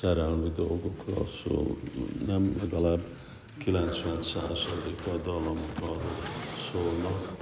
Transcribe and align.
szerelmi 0.00 0.52
dolgokról 0.56 1.26
szól, 1.26 1.76
nem 2.26 2.56
legalább 2.60 3.06
90%-a 3.64 5.10
a 5.10 5.16
dallamokról 5.16 6.00
szólnak. 6.72 7.36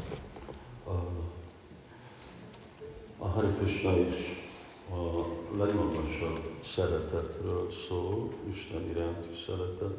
A, 3.18 3.26
Hare 3.26 3.54
Krishna 3.58 3.98
is 3.98 4.48
a 4.90 5.26
legmagasabb 5.56 6.54
szeretetről 6.60 7.70
szól, 7.88 8.32
Isten 8.52 8.88
iránti 8.88 9.34
szeretet, 9.46 9.96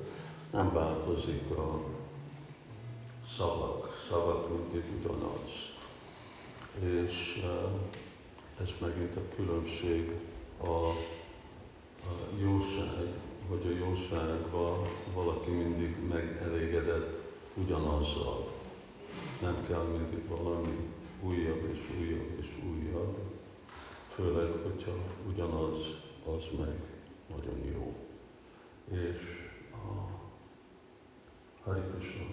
nem 0.51 0.73
változik 0.73 1.49
a 1.49 1.83
szavak, 3.37 4.05
szavak 4.09 4.49
mindig 4.49 4.83
ugyanaz. 4.99 5.71
És 7.03 7.45
ez 8.61 8.73
megint 8.79 9.15
a 9.15 9.35
különbség 9.35 10.11
a, 10.63 10.91
a 12.05 12.39
jóság, 12.41 13.07
hogy 13.49 13.65
a 13.65 13.85
jóságban 13.85 14.87
valaki 15.13 15.51
mindig 15.51 15.95
megelégedett 16.09 17.21
ugyanazzal. 17.53 18.51
Nem 19.41 19.65
kell 19.67 19.83
mindig 19.83 20.27
valami 20.27 20.89
újabb 21.21 21.69
és 21.71 21.79
újabb 21.99 22.37
és 22.39 22.47
újabb, 22.69 23.17
főleg, 24.09 24.51
hogyha 24.63 24.95
ugyanaz, 25.27 25.77
az 26.25 26.43
meg 26.57 26.75
nagyon 27.35 27.59
jó. 27.73 27.95
És 28.97 29.49
a 29.71 30.19
Hari 31.63 31.81
Krishna 31.81 32.25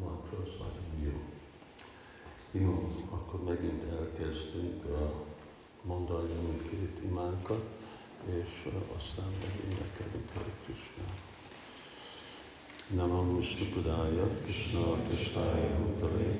az 0.00 0.50
nagyon 0.58 1.02
jó. 1.04 1.20
Jó, 2.50 2.88
akkor 3.10 3.44
megint 3.44 3.82
elkezdünk 3.82 4.84
mondani 5.82 6.56
két 6.70 7.00
imánkat, 7.04 7.77
és 8.28 8.68
aztán 8.96 9.30
meg 9.40 9.52
énekelünk 9.64 10.28
Hari 10.34 10.52
Krishna. 10.64 11.04
Namam 12.94 13.36
Vishnu 13.36 13.64
Pudaya, 13.72 14.26
Krishna 14.42 14.80
Krishnaya 15.06 15.70
Bhutale, 15.78 16.30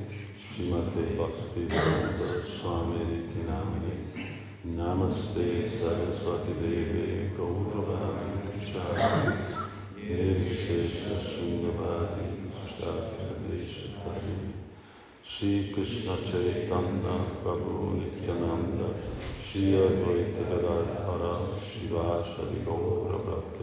Srimate 0.44 1.00
Bhakti 1.16 1.60
Vedanta 1.60 2.40
Swami 2.40 3.02
Niti 3.04 3.40
Namani, 3.48 3.96
Namaste 4.76 5.68
Saraswati 5.68 6.52
Devi 6.60 7.32
Gauravani 7.36 8.40
Kichari, 8.52 9.02
Nirvishesha 9.96 11.14
Shungavadi 11.28 12.26
Shastradeshatari, 12.56 13.17
Shri 15.38 15.70
Krishna 15.72 16.16
Chaitanya 16.16 17.14
Prabhu 17.44 17.94
Nityananda, 17.94 18.88
Shri 19.40 19.70
Advaita 19.70 20.42
Gadadhara, 20.50 21.54
Shivasari 21.62 22.64
Gaura 22.64 23.18
Bhakta 23.22 23.62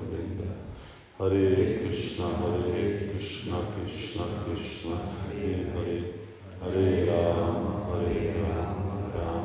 Hare 1.18 1.80
Krishna, 1.80 2.28
Hare 2.38 3.10
Krishna, 3.12 3.58
Krishna 3.74 4.24
Krishna, 4.46 4.96
Hare 5.28 5.68
Hare, 5.76 6.00
Hare 6.62 6.88
Rama, 7.12 7.74
Hare 7.92 8.32
Rama 8.40 9.12
Rama, 9.14 9.45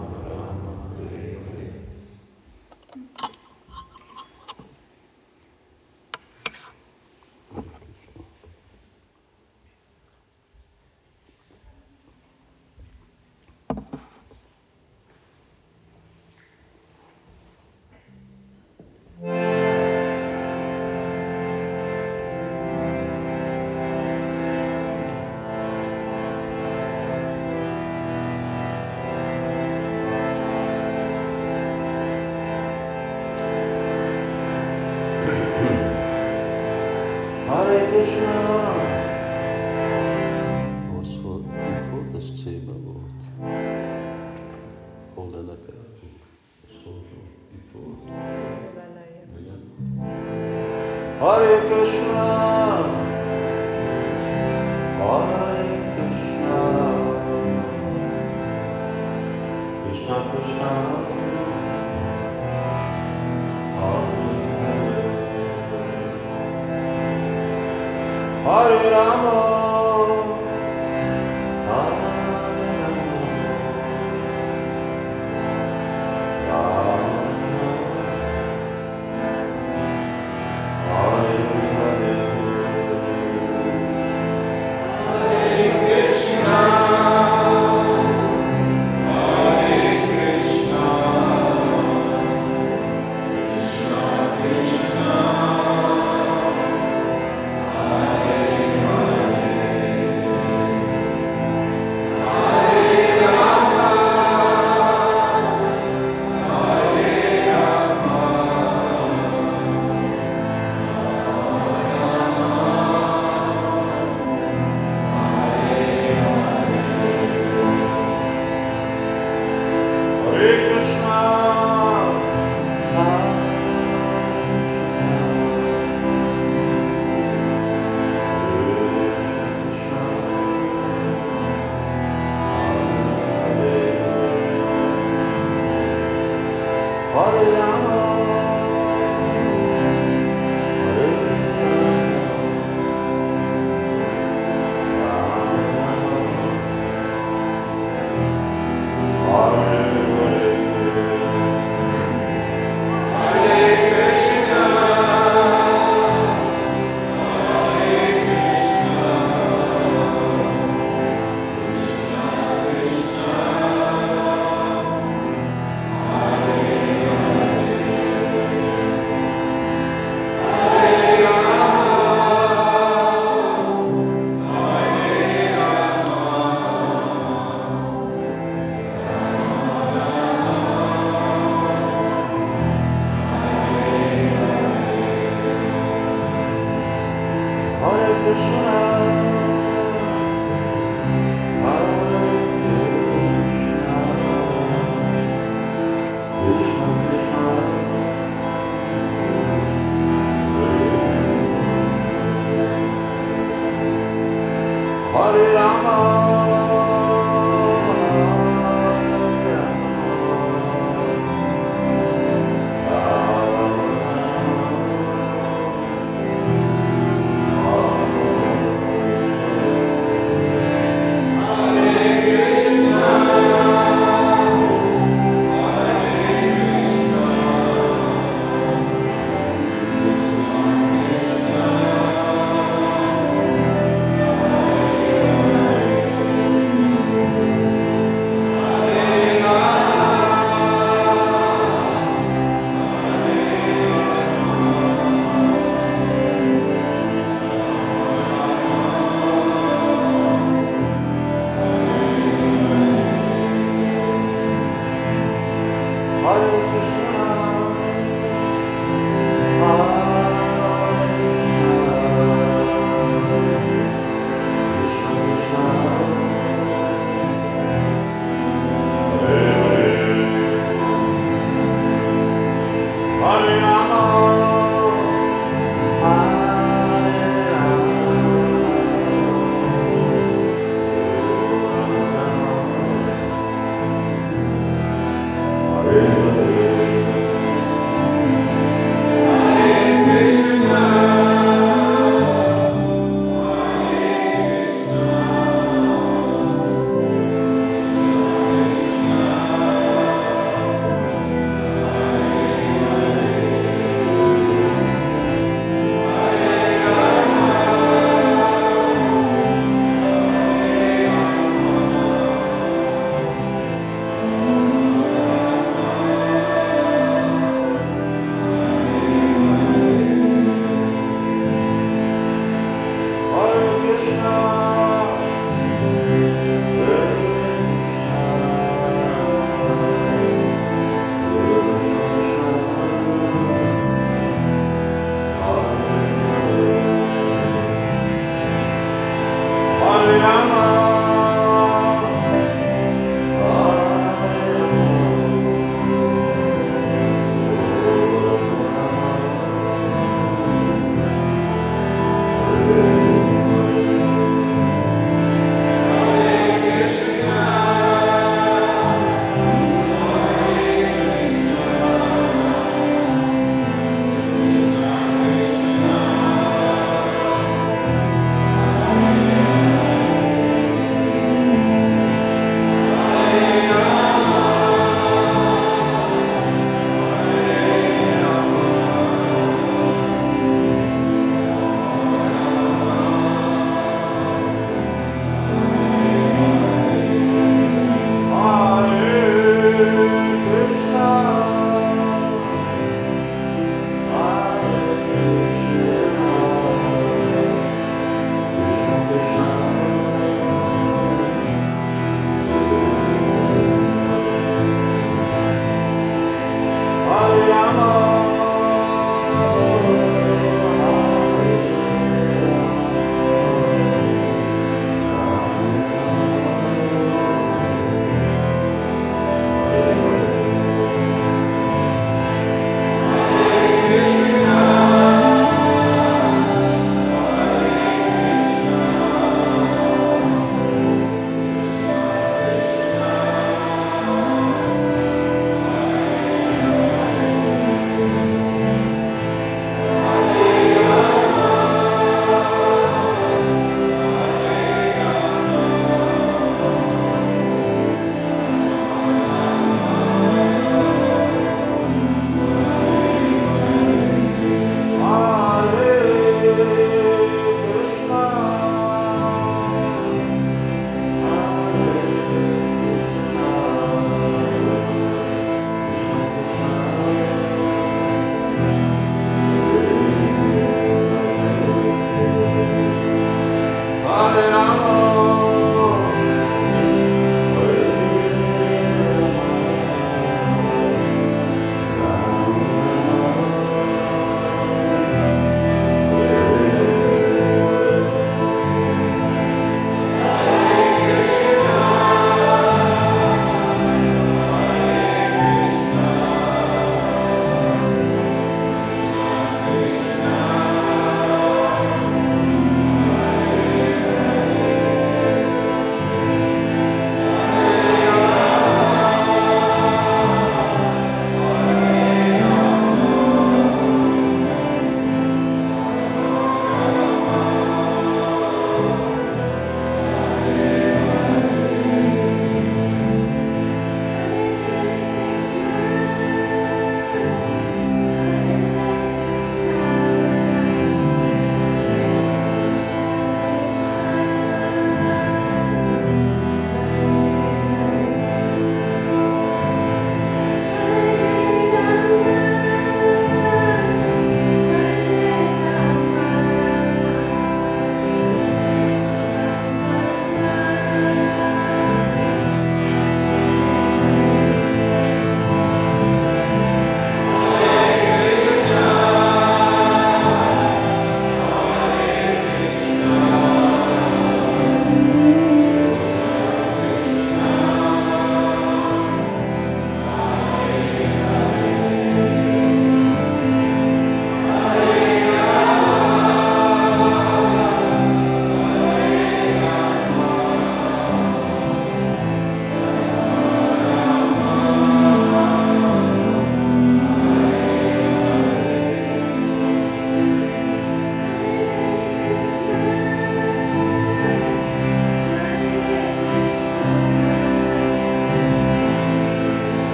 Hare 68.50 68.90
Rama, 68.90 69.80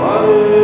Hallelujah. 0.00 0.59